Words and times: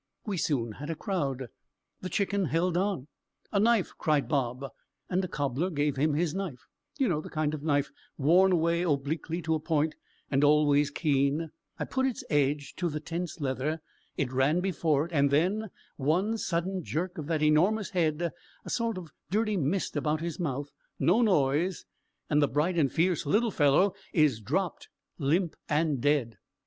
We 0.25 0.37
soon 0.37 0.71
had 0.71 0.89
a 0.89 0.95
crowd: 0.95 1.45
the 1.99 2.09
Chicken 2.09 2.45
held 2.45 2.75
on. 2.75 3.05
"A 3.51 3.59
knife!" 3.59 3.91
cried 3.99 4.27
Bob; 4.27 4.65
and 5.11 5.23
a 5.23 5.27
cobbler 5.27 5.69
gave 5.69 5.95
him 5.95 6.15
his 6.15 6.33
knife: 6.33 6.65
you 6.97 7.07
know 7.07 7.21
the 7.21 7.29
kind 7.29 7.53
of 7.53 7.61
knife, 7.61 7.91
worn 8.17 8.51
away 8.51 8.81
obliquely 8.81 9.43
to 9.43 9.53
a 9.53 9.59
point, 9.59 9.93
and 10.31 10.43
always 10.43 10.89
keen. 10.89 11.51
I 11.77 11.85
put 11.85 12.07
its 12.07 12.23
edge 12.31 12.73
to 12.77 12.89
the 12.89 12.99
tense 12.99 13.39
leather; 13.39 13.79
it 14.17 14.31
ran 14.33 14.59
before 14.59 15.05
it; 15.05 15.11
and 15.13 15.29
then! 15.29 15.69
one 15.97 16.35
sudden 16.39 16.83
jerk 16.83 17.19
of 17.19 17.27
that 17.27 17.43
enormous 17.43 17.91
head, 17.91 18.31
a 18.65 18.69
sort 18.71 18.97
of 18.97 19.11
dirty 19.29 19.55
mist 19.55 19.95
about 19.95 20.19
his 20.19 20.39
mouth, 20.39 20.71
no 20.97 21.21
noise 21.21 21.85
and 22.27 22.41
the 22.41 22.47
bright 22.47 22.75
and 22.75 22.91
fierce 22.91 23.27
little 23.27 23.51
fellow 23.51 23.93
is 24.13 24.39
dropped, 24.41 24.89
limp, 25.19 25.53
and 25.69 26.01
dead. 26.01 26.37